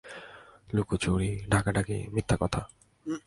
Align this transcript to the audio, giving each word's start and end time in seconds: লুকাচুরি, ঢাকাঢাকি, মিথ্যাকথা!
লুকাচুরি, 0.73 1.31
ঢাকাঢাকি, 1.49 1.97
মিথ্যাকথা! 2.11 2.61